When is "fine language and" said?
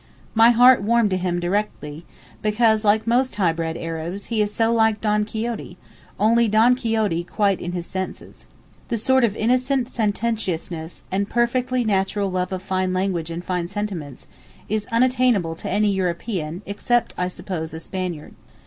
12.63-13.45